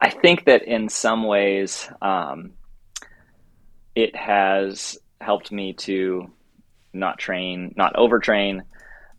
i 0.00 0.11
think 0.11 0.46
that 0.46 0.62
in 0.62 0.88
some 0.88 1.25
ways 1.25 1.88
um, 2.02 2.52
it 3.94 4.16
has 4.16 4.99
helped 5.20 5.52
me 5.52 5.75
to 5.75 6.31
not 6.93 7.19
train 7.19 7.75
not 7.76 7.94
overtrain 7.94 8.62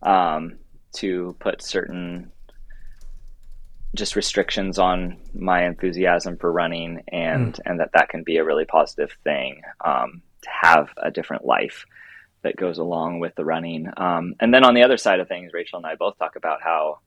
um, 0.02 0.58
to 0.94 1.36
put 1.40 1.62
certain 1.62 2.32
just 3.96 4.16
restrictions 4.16 4.78
on 4.78 5.18
my 5.34 5.66
enthusiasm 5.66 6.38
for 6.38 6.52
running 6.52 7.04
and 7.08 7.54
mm. 7.54 7.60
and 7.66 7.80
that 7.80 7.92
that 7.94 8.10
can 8.10 8.24
be 8.24 8.38
a 8.38 8.44
really 8.44 8.66
positive 8.66 9.12
thing 9.24 9.62
um, 9.84 10.22
to 10.42 10.50
have 10.50 10.90
a 10.98 11.12
different 11.12 11.46
life 11.46 11.86
that 12.44 12.56
goes 12.56 12.78
along 12.78 13.20
with 13.20 13.34
the 13.36 13.46
running 13.46 13.88
um, 13.98 14.36
and 14.40 14.54
then 14.54 14.64
on 14.64 14.74
the 14.76 14.84
other 14.84 14.98
side 14.98 15.20
of 15.20 15.28
things 15.28 15.54
rachel 15.54 15.78
and 15.78 15.86
i 15.86 15.96
both 15.96 16.18
talk 16.18 16.36
about 16.36 16.62
how 16.62 17.00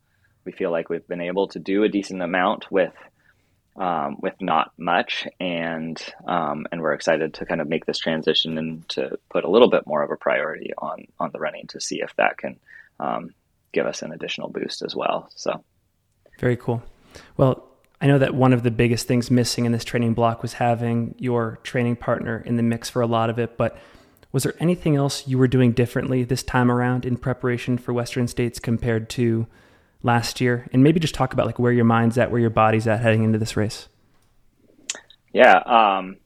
we 0.45 0.53
feel 0.53 0.71
like 0.71 0.89
we've 0.89 1.07
been 1.07 1.21
able 1.21 1.49
to 1.49 1.59
do 1.59 1.83
a 1.83 1.89
decent 1.89 2.23
amount 2.23 2.71
with 2.71 2.95
um, 3.77 4.17
with 4.21 4.35
not 4.41 4.73
much 4.77 5.29
and 5.39 6.03
um, 6.27 6.67
and 6.73 6.81
we're 6.81 6.95
excited 6.95 7.35
to 7.35 7.47
kind 7.47 7.61
of 7.61 7.69
make 7.69 7.87
this 7.87 7.99
transition 7.99 8.59
and 8.59 8.89
to 8.89 9.19
put 9.31 9.45
a 9.45 9.51
little 9.51 9.71
bit 9.71 9.87
more 9.87 10.03
of 10.03 10.11
a 10.11 10.17
priority 10.17 10.73
on 10.79 11.07
on 11.21 11.31
the 11.33 11.39
running 11.39 11.67
to 11.69 11.81
see 11.81 12.01
if 12.01 12.15
that 12.17 12.39
can 12.39 12.59
um, 12.99 13.31
give 13.73 13.87
us 13.87 14.03
an 14.03 14.13
additional 14.13 14.49
boost 14.49 14.83
as 14.83 14.97
well 14.97 15.31
so 15.35 15.63
very 16.39 16.57
cool. 16.57 16.83
Well, 17.37 17.65
I 18.01 18.07
know 18.07 18.19
that 18.19 18.35
one 18.35 18.53
of 18.53 18.63
the 18.63 18.71
biggest 18.71 19.09
things 19.09 19.31
missing 19.31 19.65
in 19.65 19.73
this 19.73 19.85
training 19.85 20.15
block 20.15 20.41
was 20.41 20.55
having 20.55 21.15
your 21.19 21.59
training 21.65 21.97
partner 21.97 22.43
in 22.47 22.57
the 22.57 22.63
mix 22.63 22.89
for 22.89 23.03
a 23.03 23.07
lot 23.07 23.29
of 23.29 23.39
it, 23.39 23.57
but 23.57 23.77
was 24.31 24.45
there 24.45 24.55
anything 24.61 24.95
else 24.95 25.27
you 25.27 25.39
were 25.39 25.49
doing 25.49 25.73
differently 25.73 26.23
this 26.23 26.43
time 26.43 26.71
around 26.71 27.05
in 27.05 27.17
preparation 27.17 27.79
for 27.79 27.93
Western 27.93 28.29
States 28.29 28.59
compared 28.61 29.09
to 29.11 29.47
last 30.03 30.41
year? 30.41 30.69
And 30.73 30.83
maybe 30.83 31.01
just 31.01 31.15
talk 31.15 31.33
about 31.33 31.47
like 31.47 31.59
where 31.59 31.73
your 31.73 31.85
mind's 31.85 32.19
at, 32.19 32.31
where 32.31 32.41
your 32.41 32.51
body's 32.51 32.87
at 32.87 33.01
heading 33.01 33.25
into 33.25 33.39
this 33.39 33.57
race. 33.57 33.89
Yeah. 35.33 35.59
Um, 35.59 36.19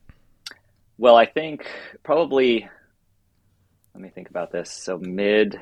well, 0.98 1.16
I 1.16 1.26
think 1.26 1.66
probably, 2.02 2.68
let 3.94 4.02
me 4.02 4.10
think 4.10 4.30
about 4.30 4.52
this. 4.52 4.70
So 4.70 4.98
mid 4.98 5.58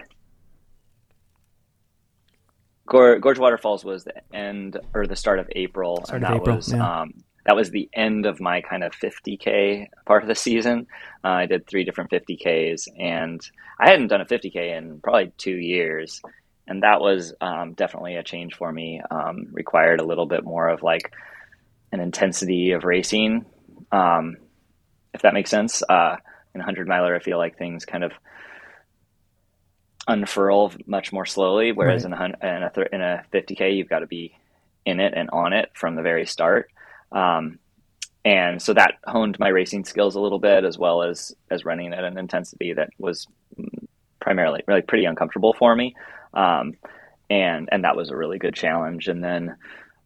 Gorge 2.87 3.39
Waterfalls 3.39 3.85
was 3.85 4.05
the 4.05 4.15
end 4.35 4.79
or 4.95 5.07
the 5.07 5.17
start 5.17 5.39
of 5.39 5.49
April, 5.55 6.03
start 6.05 6.23
and 6.23 6.25
that 6.25 6.41
April, 6.41 6.57
was 6.57 6.73
yeah. 6.73 7.03
um, 7.03 7.15
that 7.47 7.57
was 7.57 7.71
the 7.71 7.89
end 7.93 8.27
of 8.27 8.41
my 8.41 8.61
kind 8.61 8.85
of 8.85 8.93
50k 8.93 9.89
part 10.07 10.23
of 10.23 10.29
the 10.29 10.35
season. 10.35 10.87
Uh, 11.25 11.29
I 11.29 11.47
did 11.47 11.67
three 11.67 11.85
different 11.85 12.11
50ks, 12.11 12.89
and 12.99 13.41
I 13.79 13.91
hadn't 13.91 14.09
done 14.09 14.21
a 14.21 14.27
50k 14.27 14.77
in 14.77 15.01
probably 15.01 15.33
two 15.39 15.57
years, 15.57 16.21
and 16.67 16.83
that 16.83 17.01
was 17.01 17.35
um, 17.41 17.75
definitely 17.75 18.17
a 18.17 18.23
change 18.23 18.55
for 18.55 18.71
me. 18.71 19.01
Um, 19.11 19.49
required 19.53 20.01
a 20.01 20.07
little 20.07 20.27
bit 20.27 20.45
more 20.45 20.69
of 20.69 20.83
like 20.83 21.13
an 21.93 22.01
intensity 22.01 22.73
of 22.73 22.85
racing, 22.85 23.47
um, 23.91 24.37
if 25.15 25.23
that 25.23 25.35
makes 25.35 25.51
sense. 25.51 25.83
Uh, 25.89 26.17
in 26.55 26.61
a 26.61 26.65
hundred 26.65 26.89
miler, 26.89 27.15
I 27.15 27.21
feel 27.21 27.39
like 27.39 27.57
things 27.57 27.85
kind 27.85 28.05
of 28.05 28.13
unfurl 30.11 30.73
much 30.87 31.13
more 31.13 31.27
slowly. 31.27 31.73
Whereas 31.73 32.05
right. 32.05 32.15
in 32.15 32.37
a 32.43 32.57
in 32.57 32.63
a, 32.63 32.71
th- 32.71 32.89
in 32.93 33.01
a 33.01 33.25
50k, 33.33 33.77
you've 33.77 33.89
got 33.89 34.01
to 34.01 34.07
be 34.07 34.35
in 34.85 35.01
it 35.01 35.13
and 35.15 35.31
on 35.31 35.53
it 35.53 35.71
from 35.75 35.95
the 35.95 36.03
very 36.03 36.27
start. 36.27 36.71
Um, 37.13 37.59
and 38.25 38.61
so 38.61 38.75
that 38.75 38.95
honed 39.07 39.39
my 39.39 39.49
racing 39.49 39.85
skills 39.85 40.15
a 40.15 40.21
little 40.21 40.39
bit, 40.39 40.65
as 40.65 40.77
well 40.79 41.03
as 41.03 41.35
as 41.51 41.65
running 41.65 41.93
at 41.93 42.05
an 42.05 42.19
intensity 42.19 42.75
that 42.75 42.91
was 42.99 43.27
primarily 44.21 44.63
really 44.67 44.83
pretty 44.83 45.07
uncomfortable 45.07 45.55
for 45.59 45.75
me. 45.75 45.95
Um, 46.35 46.75
and, 47.31 47.69
and 47.71 47.85
that 47.85 47.97
was 47.97 48.11
a 48.11 48.17
really 48.17 48.39
good 48.39 48.55
challenge. 48.55 49.09
And 49.09 49.23
then, 49.23 49.57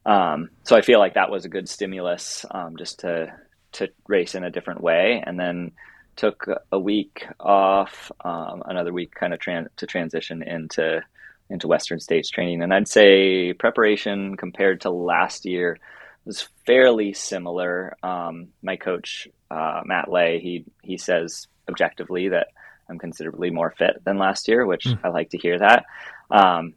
um, 0.05 0.51
so 0.63 0.77
I 0.77 0.83
feel 0.83 0.99
like 0.99 1.15
that 1.15 1.31
was 1.31 1.45
a 1.45 1.49
good 1.49 1.69
stimulus, 1.69 2.45
um, 2.51 2.77
just 2.77 3.01
to, 3.01 3.35
to 3.73 3.89
race 4.07 4.35
in 4.35 4.45
a 4.45 4.51
different 4.51 4.83
way. 4.83 5.23
And 5.27 5.41
then 5.41 5.73
took 6.17 6.47
a 6.73 6.79
week 6.79 7.27
off, 7.41 8.11
um, 8.25 8.63
another 8.67 8.93
week 8.93 9.15
kind 9.15 9.35
of 9.35 9.41
tran- 9.41 9.69
to 9.77 9.87
transition 9.87 10.43
into, 10.43 11.03
into 11.51 11.69
Western 11.69 12.01
States 12.01 12.31
training. 12.31 12.63
And 12.63 12.73
I'd 12.73 12.89
say 12.89 13.53
preparation 13.53 14.37
compared 14.37 14.83
to 14.83 14.91
last 14.91 15.45
year 15.45 15.79
was 16.25 16.49
fairly 16.67 17.13
similar. 17.13 17.97
Um, 18.03 18.49
my 18.63 18.77
coach, 18.77 19.29
uh, 19.51 19.83
Matt 19.85 20.11
Lay, 20.11 20.41
he, 20.41 20.65
he 20.83 20.97
says 20.97 21.47
objectively 21.69 22.29
that 22.29 22.49
I'm 22.89 22.99
considerably 22.99 23.51
more 23.51 23.75
fit 23.77 24.05
than 24.05 24.19
last 24.19 24.49
year, 24.49 24.67
which 24.67 24.85
mm. 24.85 24.99
I 25.03 25.09
like 25.09 25.31
to 25.31 25.39
hear 25.39 25.59
that. 25.59 25.85
Um, 26.31 26.75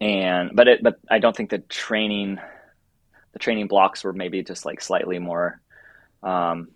and 0.00 0.50
but 0.54 0.68
it 0.68 0.82
but 0.82 0.98
I 1.10 1.18
don't 1.18 1.34
think 1.34 1.50
the 1.50 1.58
training 1.58 2.38
the 3.32 3.38
training 3.38 3.68
blocks 3.68 4.04
were 4.04 4.12
maybe 4.12 4.42
just 4.42 4.66
like 4.66 4.80
slightly 4.80 5.18
more 5.18 5.60
um, 6.22 6.68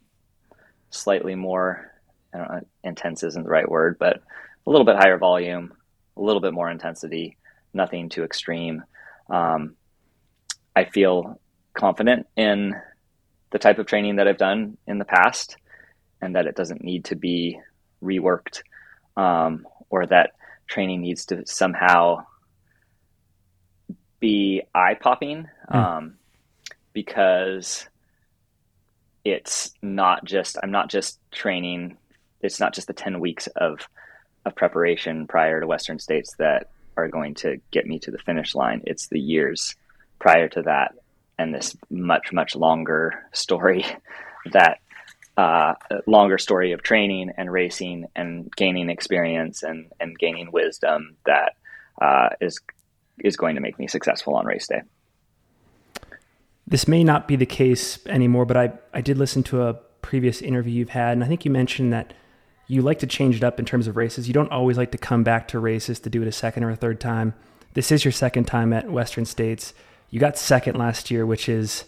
slightly 0.94 1.34
more 1.34 1.90
I 2.34 2.38
don't 2.38 2.50
know, 2.50 2.60
intense 2.82 3.22
isn't 3.22 3.44
the 3.44 3.48
right 3.48 3.68
word, 3.68 3.96
but 3.98 4.22
a 4.66 4.70
little 4.70 4.84
bit 4.84 4.96
higher 4.96 5.18
volume, 5.18 5.72
a 6.16 6.20
little 6.20 6.40
bit 6.40 6.52
more 6.52 6.68
intensity, 6.68 7.36
nothing 7.72 8.08
too 8.08 8.24
extreme. 8.24 8.82
Um, 9.30 9.76
I 10.74 10.84
feel 10.84 11.40
confident 11.74 12.26
in 12.36 12.74
the 13.50 13.58
type 13.58 13.78
of 13.78 13.86
training 13.86 14.16
that 14.16 14.26
I've 14.26 14.38
done 14.38 14.76
in 14.86 14.98
the 14.98 15.04
past, 15.04 15.56
and 16.20 16.34
that 16.34 16.46
it 16.46 16.56
doesn't 16.56 16.82
need 16.82 17.04
to 17.06 17.16
be 17.16 17.60
reworked, 18.02 18.62
um, 19.16 19.66
or 19.90 20.06
that 20.06 20.32
training 20.66 21.02
needs 21.02 21.26
to 21.26 21.46
somehow 21.46 22.24
be 24.18 24.62
eye 24.74 24.94
popping 24.94 25.48
mm. 25.70 25.76
um, 25.76 26.14
because 26.92 27.88
it's 29.24 29.72
not 29.82 30.24
just 30.24 30.56
I'm 30.62 30.70
not 30.70 30.90
just 30.90 31.18
training. 31.30 31.96
It's 32.40 32.60
not 32.60 32.74
just 32.74 32.86
the 32.86 32.92
ten 32.92 33.20
weeks 33.20 33.46
of 33.56 33.80
of 34.44 34.54
preparation 34.54 35.26
prior 35.26 35.60
to 35.60 35.66
Western 35.66 35.98
States 35.98 36.34
that 36.38 36.68
are 36.96 37.08
going 37.08 37.34
to 37.34 37.60
get 37.70 37.86
me 37.86 37.98
to 38.00 38.10
the 38.10 38.18
finish 38.18 38.54
line. 38.54 38.82
It's 38.86 39.08
the 39.08 39.20
years 39.20 39.74
prior 40.18 40.48
to 40.50 40.62
that 40.62 40.94
and 41.38 41.54
this 41.54 41.76
much 41.90 42.32
much 42.32 42.54
longer 42.54 43.24
story 43.32 43.84
that 44.52 44.78
uh, 45.36 45.74
longer 46.06 46.38
story 46.38 46.72
of 46.72 46.82
training 46.82 47.32
and 47.36 47.50
racing 47.50 48.06
and 48.14 48.54
gaining 48.54 48.90
experience 48.90 49.62
and 49.62 49.90
and 49.98 50.18
gaining 50.18 50.52
wisdom 50.52 51.16
that 51.26 51.54
uh, 52.00 52.30
is 52.40 52.60
is 53.18 53.36
going 53.36 53.54
to 53.54 53.60
make 53.60 53.78
me 53.78 53.88
successful 53.88 54.34
on 54.34 54.46
race 54.46 54.66
day. 54.66 54.82
This 56.66 56.88
may 56.88 57.04
not 57.04 57.28
be 57.28 57.36
the 57.36 57.46
case 57.46 57.98
anymore, 58.06 58.46
but 58.46 58.56
I, 58.56 58.72
I 58.92 59.00
did 59.00 59.18
listen 59.18 59.42
to 59.44 59.62
a 59.62 59.74
previous 60.02 60.40
interview 60.40 60.72
you've 60.72 60.90
had, 60.90 61.12
and 61.12 61.24
I 61.24 61.26
think 61.26 61.44
you 61.44 61.50
mentioned 61.50 61.92
that 61.92 62.14
you 62.66 62.80
like 62.82 62.98
to 63.00 63.06
change 63.06 63.36
it 63.36 63.44
up 63.44 63.58
in 63.58 63.64
terms 63.64 63.86
of 63.86 63.96
races. 63.96 64.28
You 64.28 64.34
don't 64.34 64.50
always 64.50 64.78
like 64.78 64.90
to 64.92 64.98
come 64.98 65.22
back 65.22 65.48
to 65.48 65.58
races 65.58 66.00
to 66.00 66.10
do 66.10 66.22
it 66.22 66.28
a 66.28 66.32
second 66.32 66.64
or 66.64 66.70
a 66.70 66.76
third 66.76 67.00
time. 67.00 67.34
This 67.74 67.92
is 67.92 68.04
your 68.04 68.12
second 68.12 68.44
time 68.44 68.72
at 68.72 68.90
Western 68.90 69.24
States. 69.24 69.74
You 70.10 70.20
got 70.20 70.38
second 70.38 70.76
last 70.76 71.10
year, 71.10 71.26
which 71.26 71.48
is 71.48 71.84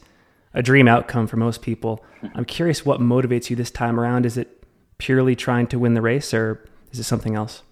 a 0.52 0.62
dream 0.62 0.88
outcome 0.88 1.26
for 1.26 1.37
most 1.37 1.62
people. 1.62 2.04
I'm 2.35 2.45
curious 2.45 2.85
what 2.85 3.00
motivates 3.00 3.50
you 3.50 3.56
this 3.56 3.71
time 3.71 3.99
around. 4.00 4.26
Is 4.26 4.37
it 4.37 4.64
purely 4.99 5.37
trying 5.37 5.66
to 5.68 5.78
win 5.78 5.95
the 5.95 6.02
race, 6.02 6.35
or 6.35 6.68
is 6.92 6.99
it 6.99 7.04
something 7.04 7.35
else? 7.35 7.62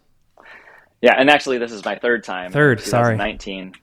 Yeah, 1.03 1.15
and 1.19 1.29
actually, 1.29 1.59
this 1.59 1.73
is 1.73 1.85
my 1.85 1.97
third 1.97 2.25
time. 2.25 2.53
Third, 2.53 2.81
sorry. 2.81 3.15
2019. 3.15 3.75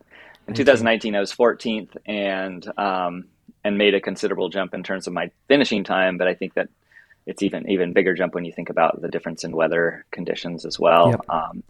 In 0.48 0.54
2019, 0.54 1.16
I 1.16 1.20
was 1.20 1.34
14th 1.34 1.96
and 2.06 2.66
um, 2.78 3.26
and 3.64 3.78
made 3.78 3.94
a 3.94 4.02
considerable 4.02 4.50
jump 4.50 4.74
in 4.74 4.84
terms 4.84 5.08
of 5.08 5.14
my 5.14 5.32
finishing 5.48 5.84
time. 5.84 6.18
But 6.18 6.28
I 6.28 6.34
think 6.34 6.56
that 6.56 6.70
it's 7.26 7.44
even 7.44 7.70
even 7.70 7.94
bigger 7.94 8.14
jump 8.14 8.34
when 8.34 8.46
you 8.46 8.52
think 8.52 8.70
about 8.70 9.02
the 9.02 9.08
difference 9.08 9.44
in 9.44 9.52
weather 9.56 10.06
conditions 10.12 10.66
as 10.66 10.80
well. 10.80 11.10
Yep. 11.12 11.30
Um, 11.30 11.64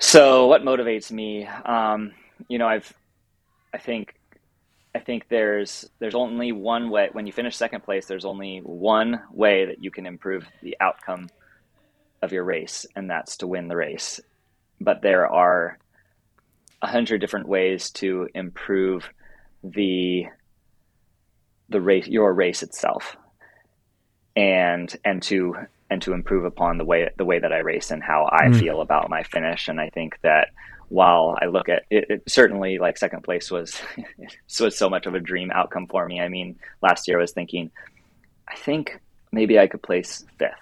so, 0.00 0.46
what 0.46 0.62
motivates 0.62 1.10
me? 1.10 1.46
Um, 1.46 2.12
you 2.48 2.58
know, 2.58 2.66
I've 2.66 2.92
I 3.72 3.78
think 3.78 4.14
I 4.94 4.98
think 4.98 5.28
there's 5.28 5.88
there's 5.98 6.14
only 6.14 6.52
one 6.52 6.90
way 6.90 7.08
when 7.12 7.26
you 7.26 7.32
finish 7.32 7.56
second 7.56 7.82
place. 7.82 8.06
There's 8.06 8.24
only 8.24 8.58
one 8.58 9.22
way 9.32 9.66
that 9.66 9.82
you 9.82 9.90
can 9.90 10.06
improve 10.06 10.46
the 10.62 10.76
outcome 10.80 11.28
of 12.22 12.32
your 12.32 12.44
race, 12.44 12.86
and 12.94 13.08
that's 13.08 13.36
to 13.38 13.46
win 13.46 13.68
the 13.68 13.76
race. 13.76 14.20
But 14.80 15.02
there 15.02 15.30
are 15.30 15.78
a 16.84 16.86
hundred 16.86 17.18
different 17.18 17.48
ways 17.48 17.90
to 17.90 18.28
improve 18.34 19.08
the 19.62 20.26
the 21.70 21.80
race 21.80 22.06
your 22.06 22.32
race 22.34 22.62
itself 22.62 23.16
and 24.36 24.94
and 25.02 25.22
to 25.22 25.56
and 25.88 26.02
to 26.02 26.12
improve 26.12 26.44
upon 26.44 26.76
the 26.76 26.84
way 26.84 27.08
the 27.16 27.24
way 27.24 27.38
that 27.38 27.54
I 27.54 27.60
race 27.60 27.90
and 27.90 28.02
how 28.02 28.28
I 28.30 28.48
mm. 28.48 28.60
feel 28.60 28.82
about 28.82 29.08
my 29.08 29.22
finish 29.22 29.66
and 29.66 29.80
I 29.80 29.88
think 29.88 30.18
that 30.20 30.48
while 30.90 31.38
I 31.40 31.46
look 31.46 31.70
at 31.70 31.84
it, 31.88 32.04
it, 32.10 32.22
certainly 32.28 32.78
like 32.78 32.98
second 32.98 33.24
place 33.24 33.50
was 33.50 33.80
was 34.60 34.76
so 34.76 34.90
much 34.90 35.06
of 35.06 35.14
a 35.14 35.20
dream 35.20 35.50
outcome 35.50 35.86
for 35.86 36.06
me. 36.06 36.20
I 36.20 36.28
mean, 36.28 36.56
last 36.82 37.08
year 37.08 37.18
I 37.18 37.22
was 37.22 37.32
thinking 37.32 37.70
I 38.46 38.56
think 38.56 39.00
maybe 39.32 39.58
I 39.58 39.68
could 39.68 39.82
place 39.82 40.22
fifth 40.38 40.52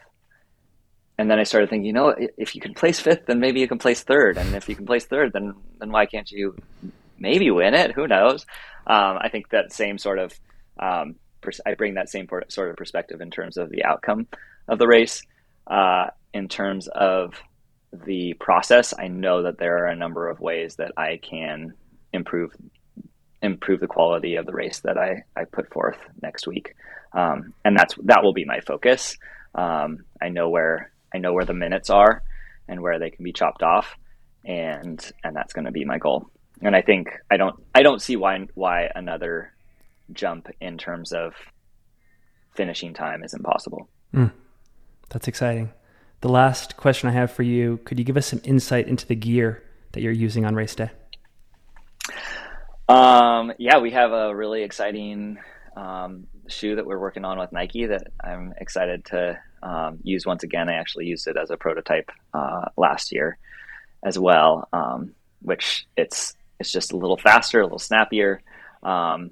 and 1.23 1.31
then 1.31 1.39
I 1.39 1.45
started 1.45 1.71
thinking, 1.71 1.87
you 1.87 1.93
know, 1.93 2.13
if 2.37 2.57
you 2.57 2.61
can 2.61 2.75
place 2.75 2.99
fifth, 2.99 3.27
then 3.27 3.39
maybe 3.39 3.61
you 3.61 3.69
can 3.69 3.79
place 3.79 4.03
third, 4.03 4.37
and 4.37 4.57
if 4.57 4.69
you 4.69 4.75
can 4.75 4.87
place 4.87 5.05
third, 5.05 5.33
then 5.33 5.55
then 5.79 5.93
why 5.93 6.05
can't 6.05 6.29
you 6.29 6.57
maybe 7.17 7.49
win 7.49 7.75
it? 7.75 7.93
Who 7.93 8.09
knows? 8.09 8.45
Um, 8.89 9.19
I 9.21 9.29
think 9.29 9.51
that 9.51 9.73
same 9.73 9.99
sort 9.99 10.19
of 10.19 10.35
um, 10.81 11.15
pers- 11.41 11.61
I 11.65 11.75
bring 11.75 11.95
that 11.95 12.09
same 12.09 12.27
sort 12.49 12.71
of 12.71 12.77
perspective 12.77 13.21
in 13.21 13.31
terms 13.31 13.57
of 13.57 13.71
the 13.71 13.85
outcome 13.85 14.27
of 14.67 14.81
the 14.81 14.89
race. 14.89 15.23
Uh, 15.65 16.07
in 16.35 16.49
terms 16.49 16.89
of 16.89 17.35
the 17.93 18.35
process, 18.35 18.93
I 18.99 19.07
know 19.07 19.45
that 19.45 19.59
there 19.59 19.85
are 19.85 19.87
a 19.87 19.95
number 19.95 20.29
of 20.29 20.41
ways 20.41 20.75
that 20.77 20.91
I 20.97 21.21
can 21.23 21.75
improve 22.13 22.51
improve 23.43 23.79
the 23.79 23.87
quality 23.87 24.35
of 24.35 24.47
the 24.47 24.53
race 24.53 24.81
that 24.81 24.99
I, 24.99 25.23
I 25.37 25.45
put 25.45 25.73
forth 25.73 25.99
next 26.21 26.49
week, 26.49 26.75
um, 27.13 27.55
and 27.65 27.79
that's 27.79 27.95
that 28.03 28.25
will 28.25 28.35
be 28.35 28.45
my 28.45 28.59
focus. 28.59 29.17
Um, 29.55 30.05
I 30.21 30.29
know 30.29 30.49
where 30.49 30.92
I 31.15 31.19
know 31.19 31.33
where 31.33 31.45
the 31.45 31.55
minutes 31.55 31.91
are 31.91 32.23
and 32.69 32.81
where 32.81 32.99
they 32.99 33.11
can 33.11 33.25
be 33.25 33.33
chopped 33.33 33.63
off, 33.63 33.97
and 34.45 35.01
and 35.25 35.35
that's 35.37 35.53
going 35.53 35.67
to 35.67 35.73
be 35.73 35.85
my 35.85 35.99
goal. 35.99 36.31
And 36.61 36.77
I 36.77 36.83
think 36.83 37.09
I 37.31 37.37
don't 37.37 37.57
I 37.75 37.83
don't 37.83 38.01
see 38.01 38.17
why 38.17 38.47
why 38.55 38.89
another 38.95 39.53
jump 40.13 40.49
in 40.61 40.79
terms 40.79 41.13
of 41.13 41.35
finishing 42.55 42.95
time 42.95 43.25
is 43.25 43.35
impossible. 43.35 43.89
Mm, 44.15 44.33
that's 45.09 45.29
exciting. 45.29 45.73
The 46.21 46.29
last 46.29 46.77
question 46.77 47.09
I 47.09 47.13
have 47.13 47.33
for 47.33 47.43
you: 47.43 47.79
Could 47.85 47.99
you 47.99 48.05
give 48.05 48.17
us 48.17 48.27
some 48.27 48.41
insight 48.45 48.89
into 48.89 49.07
the 49.07 49.17
gear 49.17 49.63
that 49.93 50.03
you're 50.03 50.13
using 50.13 50.45
on 50.45 50.55
race 50.55 50.75
day? 50.75 50.91
Um, 52.89 53.53
yeah, 53.59 53.79
we 53.79 53.91
have 53.93 54.13
a 54.13 54.35
really 54.35 54.63
exciting 54.63 55.39
um, 55.77 56.27
shoe 56.49 56.77
that 56.77 56.87
we're 56.87 56.99
working 56.99 57.25
on 57.25 57.39
with 57.39 57.53
Nike 57.53 57.87
that 57.87 58.09
I'm 58.23 58.53
excited 58.59 59.05
to 59.07 59.39
um, 59.63 59.99
use 60.03 60.27
once 60.27 60.43
again. 60.43 60.69
I 60.69 60.75
actually 60.75 61.07
used 61.07 61.27
it 61.27 61.37
as 61.37 61.51
a 61.51 61.57
prototype 61.57 62.11
uh, 62.35 62.67
last 62.77 63.13
year 63.13 63.39
as 64.03 64.19
well, 64.19 64.69
um, 64.73 65.15
which 65.41 65.87
it's 65.97 66.35
it's 66.59 66.71
just 66.71 66.93
a 66.93 66.97
little 66.97 67.17
faster, 67.17 67.61
a 67.61 67.65
little 67.65 67.79
snappier, 67.79 68.41
um, 68.83 69.31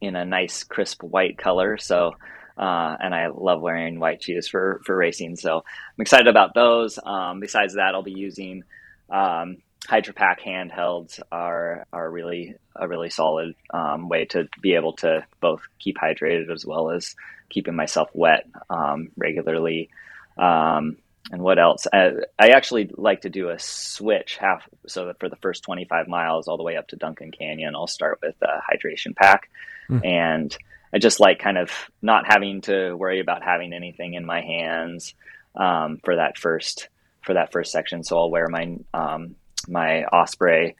in 0.00 0.16
a 0.16 0.24
nice 0.24 0.64
crisp 0.64 1.02
white 1.02 1.38
color. 1.38 1.78
So. 1.78 2.12
Uh, 2.58 2.96
and 3.00 3.14
I 3.14 3.26
love 3.26 3.60
wearing 3.60 4.00
white 4.00 4.24
shoes 4.24 4.48
for, 4.48 4.80
for 4.86 4.96
racing. 4.96 5.36
So 5.36 5.56
I'm 5.58 6.00
excited 6.00 6.26
about 6.26 6.54
those. 6.54 6.98
Um, 7.04 7.38
besides 7.38 7.74
that, 7.74 7.94
I'll 7.94 8.02
be 8.02 8.12
using 8.12 8.64
um, 9.10 9.58
HydraPak 9.86 10.40
handhelds 10.40 11.20
are 11.30 11.86
are 11.92 12.10
really 12.10 12.56
a 12.74 12.88
really 12.88 13.10
solid 13.10 13.54
um, 13.72 14.08
way 14.08 14.24
to 14.26 14.48
be 14.60 14.74
able 14.74 14.94
to 14.94 15.24
both 15.40 15.60
keep 15.78 15.96
hydrated 15.96 16.52
as 16.52 16.66
well 16.66 16.90
as 16.90 17.14
keeping 17.50 17.76
myself 17.76 18.08
wet 18.12 18.46
um, 18.70 19.10
regularly. 19.16 19.90
Um, 20.36 20.98
and 21.32 21.42
what 21.42 21.58
else? 21.58 21.86
I, 21.92 22.10
I, 22.38 22.48
actually 22.50 22.90
like 22.96 23.22
to 23.22 23.30
do 23.30 23.48
a 23.48 23.58
switch 23.58 24.36
half 24.36 24.68
so 24.86 25.06
that 25.06 25.18
for 25.18 25.28
the 25.28 25.36
first 25.36 25.64
25 25.64 26.06
miles 26.06 26.46
all 26.46 26.56
the 26.56 26.62
way 26.62 26.76
up 26.76 26.88
to 26.88 26.96
Duncan 26.96 27.32
Canyon, 27.32 27.74
I'll 27.74 27.88
start 27.88 28.20
with 28.22 28.36
a 28.42 28.60
hydration 28.70 29.16
pack. 29.16 29.50
Mm. 29.90 30.06
And 30.06 30.56
I 30.92 30.98
just 30.98 31.18
like 31.18 31.40
kind 31.40 31.58
of 31.58 31.70
not 32.00 32.26
having 32.26 32.60
to 32.62 32.94
worry 32.94 33.20
about 33.20 33.42
having 33.42 33.72
anything 33.72 34.14
in 34.14 34.24
my 34.24 34.40
hands 34.40 35.14
um, 35.56 36.00
for 36.04 36.16
that 36.16 36.38
first 36.38 36.88
for 37.22 37.34
that 37.34 37.50
first 37.50 37.72
section. 37.72 38.04
So 38.04 38.18
I'll 38.18 38.30
wear 38.30 38.48
my 38.48 38.78
um, 38.94 39.34
my 39.68 40.04
Osprey 40.04 40.76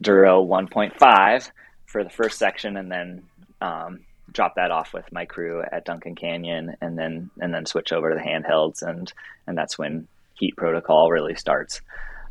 Duro 0.00 0.44
1.5 0.44 1.50
for 1.86 2.04
the 2.04 2.10
first 2.10 2.38
section, 2.38 2.76
and 2.76 2.90
then 2.90 3.24
um, 3.60 4.00
drop 4.32 4.54
that 4.56 4.70
off 4.70 4.92
with 4.92 5.10
my 5.12 5.24
crew 5.24 5.62
at 5.72 5.84
Duncan 5.84 6.14
Canyon, 6.14 6.76
and 6.80 6.98
then 6.98 7.30
and 7.40 7.52
then 7.52 7.66
switch 7.66 7.92
over 7.92 8.10
to 8.10 8.14
the 8.14 8.22
handhelds, 8.22 8.82
and 8.82 9.12
and 9.46 9.56
that's 9.56 9.78
when 9.78 10.08
heat 10.34 10.56
protocol 10.56 11.10
really 11.10 11.34
starts. 11.34 11.80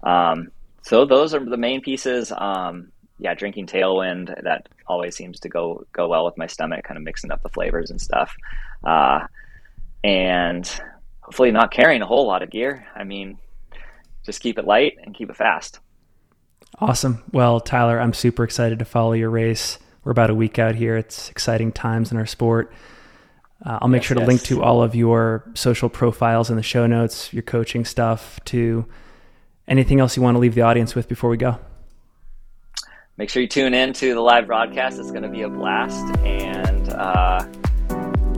Um, 0.03 0.51
so 0.81 1.05
those 1.05 1.33
are 1.33 1.43
the 1.43 1.57
main 1.57 1.81
pieces. 1.81 2.31
Um, 2.35 2.91
yeah, 3.17 3.33
drinking 3.33 3.67
Tailwind 3.67 4.43
that 4.43 4.69
always 4.87 5.15
seems 5.15 5.39
to 5.41 5.49
go 5.49 5.85
go 5.93 6.07
well 6.07 6.25
with 6.25 6.37
my 6.37 6.47
stomach, 6.47 6.85
kind 6.85 6.97
of 6.97 7.03
mixing 7.03 7.31
up 7.31 7.43
the 7.43 7.49
flavors 7.49 7.91
and 7.91 7.99
stuff. 7.99 8.35
Uh, 8.83 9.27
and 10.03 10.81
hopefully 11.21 11.51
not 11.51 11.71
carrying 11.71 12.01
a 12.01 12.05
whole 12.05 12.25
lot 12.25 12.41
of 12.41 12.49
gear. 12.49 12.87
I 12.95 13.03
mean, 13.03 13.37
just 14.25 14.39
keep 14.39 14.57
it 14.57 14.65
light 14.65 14.93
and 15.03 15.13
keep 15.13 15.29
it 15.29 15.35
fast. 15.35 15.79
Awesome. 16.79 17.23
Well, 17.33 17.59
Tyler, 17.59 17.99
I'm 17.99 18.13
super 18.13 18.43
excited 18.43 18.79
to 18.79 18.85
follow 18.85 19.13
your 19.13 19.29
race. 19.29 19.79
We're 20.03 20.11
about 20.11 20.29
a 20.29 20.35
week 20.35 20.59
out 20.59 20.75
here. 20.75 20.97
It's 20.97 21.29
exciting 21.29 21.71
times 21.71 22.11
in 22.11 22.17
our 22.17 22.25
sport. 22.25 22.71
Uh, 23.65 23.79
I'll 23.81 23.89
make 23.89 24.01
yes, 24.01 24.07
sure 24.07 24.15
to 24.15 24.21
yes. 24.21 24.27
link 24.27 24.41
to 24.43 24.63
all 24.63 24.81
of 24.81 24.95
your 24.95 25.43
social 25.53 25.89
profiles 25.89 26.49
in 26.49 26.55
the 26.55 26.63
show 26.63 26.87
notes, 26.87 27.33
your 27.33 27.43
coaching 27.43 27.83
stuff, 27.83 28.39
to 28.45 28.85
anything 29.67 29.99
else 29.99 30.15
you 30.15 30.23
want 30.23 30.35
to 30.35 30.39
leave 30.39 30.55
the 30.55 30.61
audience 30.61 30.95
with 30.95 31.09
before 31.09 31.29
we 31.29 31.37
go. 31.37 31.59
Make 33.17 33.29
sure 33.29 33.41
you 33.41 33.49
tune 33.49 33.73
in 33.73 33.91
to 33.93 34.13
the 34.13 34.21
live 34.21 34.47
broadcast. 34.47 34.97
It's 34.97 35.11
going 35.11 35.23
to 35.23 35.29
be 35.29 35.41
a 35.41 35.49
blast, 35.49 36.17
and 36.19 36.89
uh, 36.91 37.43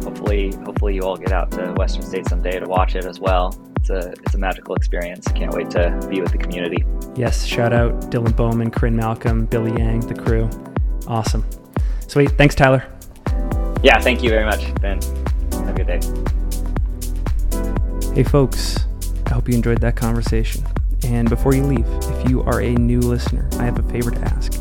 hopefully, 0.04 0.52
hopefully 0.66 0.96
you 0.96 1.02
all 1.04 1.18
get 1.18 1.32
out 1.32 1.52
to 1.52 1.72
Western 1.78 2.02
State 2.02 2.28
someday 2.28 2.60
to 2.60 2.66
watch 2.66 2.96
it 2.96 3.06
as 3.06 3.20
well. 3.20 3.56
It's 3.76 3.92
a 3.92 4.12
it's 4.24 4.34
a 4.34 4.40
magical 4.40 4.74
experience. 4.74 5.28
Can't 5.28 5.54
wait 5.54 5.70
to 5.72 6.08
be 6.10 6.20
with 6.20 6.32
the 6.32 6.40
community. 6.40 6.84
Yes, 7.16 7.46
shout 7.46 7.74
out 7.74 7.94
Dylan 8.10 8.36
Bowman, 8.36 8.72
Corinne 8.72 8.96
Malcolm, 8.96 9.46
Billy 9.46 9.72
Yang, 9.80 10.08
the 10.08 10.16
crew. 10.16 10.50
Awesome. 11.12 11.46
Sweet. 12.08 12.32
Thanks, 12.32 12.56
Tyler. 12.56 12.86
Yeah, 13.84 14.00
thank 14.00 14.24
you 14.24 14.30
very 14.30 14.46
much, 14.46 14.74
Ben. 14.76 15.02
Have 15.52 15.68
a 15.68 15.74
good 15.74 15.88
day. 15.88 16.00
Hey, 18.16 18.24
folks. 18.24 18.86
I 19.26 19.34
hope 19.34 19.50
you 19.50 19.56
enjoyed 19.56 19.82
that 19.82 19.98
conversation. 19.98 20.66
And 21.04 21.30
before 21.30 21.54
you 21.54 21.64
leave, 21.64 21.86
if 21.86 22.30
you 22.30 22.44
are 22.44 22.62
a 22.62 22.72
new 22.76 23.02
listener, 23.02 23.50
I 23.60 23.66
have 23.66 23.78
a 23.78 23.84
favor 23.92 24.12
to 24.12 24.22
ask. 24.22 24.54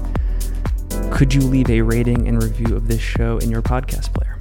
Could 1.12 1.32
you 1.32 1.40
leave 1.40 1.70
a 1.70 1.82
rating 1.82 2.26
and 2.26 2.42
review 2.42 2.74
of 2.74 2.88
this 2.88 3.00
show 3.00 3.38
in 3.38 3.48
your 3.48 3.62
podcast 3.62 4.12
player? 4.12 4.36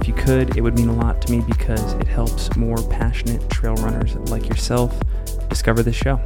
If 0.00 0.08
you 0.08 0.14
could, 0.14 0.56
it 0.56 0.62
would 0.62 0.78
mean 0.78 0.88
a 0.88 0.94
lot 0.94 1.20
to 1.20 1.32
me 1.32 1.44
because 1.46 1.92
it 1.94 2.08
helps 2.08 2.56
more 2.56 2.78
passionate 2.88 3.46
trail 3.50 3.74
runners 3.74 4.14
like 4.30 4.48
yourself 4.48 4.98
discover 5.50 5.82
this 5.82 5.96
show. 5.96 6.18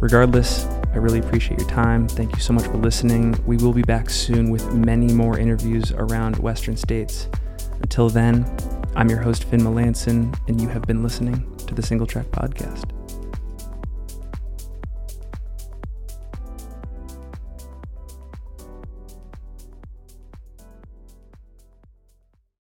Regardless, 0.00 0.66
I 0.92 0.96
really 0.96 1.18
appreciate 1.20 1.60
your 1.60 1.68
time. 1.68 2.08
Thank 2.08 2.34
you 2.34 2.40
so 2.40 2.52
much 2.52 2.64
for 2.64 2.78
listening. 2.78 3.38
We 3.46 3.56
will 3.58 3.72
be 3.72 3.82
back 3.82 4.10
soon 4.10 4.50
with 4.50 4.74
many 4.74 5.12
more 5.12 5.38
interviews 5.38 5.92
around 5.92 6.36
Western 6.38 6.76
states. 6.76 7.28
Until 7.80 8.08
then, 8.08 8.44
I'm 8.96 9.08
your 9.08 9.20
host, 9.20 9.44
Finn 9.44 9.60
Melanson, 9.60 10.36
and 10.48 10.60
you 10.60 10.68
have 10.68 10.82
been 10.82 11.02
listening 11.02 11.56
to 11.66 11.74
the 11.74 11.82
Single 11.82 12.06
Track 12.06 12.26
Podcast. 12.26 12.97